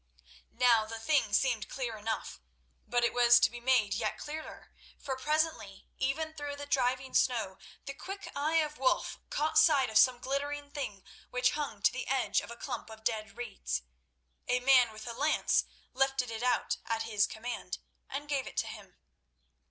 Now 0.55 0.87
the 0.87 0.97
thing 0.97 1.31
seemed 1.31 1.69
clear 1.69 1.95
enough, 1.95 2.41
but 2.87 3.03
it 3.03 3.13
was 3.13 3.39
to 3.39 3.51
be 3.51 3.59
made 3.59 3.93
yet 3.93 4.17
clearer, 4.17 4.71
for 4.97 5.15
presently, 5.15 5.85
even 5.99 6.33
through 6.33 6.55
the 6.55 6.65
driving 6.65 7.13
snow, 7.13 7.59
the 7.85 7.93
quick 7.93 8.31
eye 8.35 8.55
of 8.55 8.79
Wulf 8.79 9.19
caught 9.29 9.59
sight 9.59 9.91
of 9.91 9.99
some 9.99 10.17
glittering 10.17 10.71
thing 10.71 11.03
which 11.29 11.51
hung 11.51 11.83
to 11.83 11.91
the 11.93 12.07
edge 12.07 12.41
of 12.41 12.49
a 12.49 12.57
clump 12.57 12.89
of 12.89 13.03
dead 13.03 13.37
reeds. 13.37 13.83
A 14.47 14.59
man 14.59 14.91
with 14.91 15.05
a 15.05 15.13
lance 15.13 15.65
lifted 15.93 16.31
it 16.31 16.41
out 16.41 16.77
at 16.87 17.03
his 17.03 17.27
command, 17.27 17.77
and 18.09 18.27
gave 18.27 18.47
it 18.47 18.57
to 18.57 18.65
him. 18.67 18.97